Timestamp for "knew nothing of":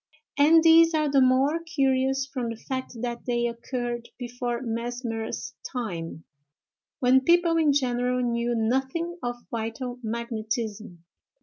8.19-9.35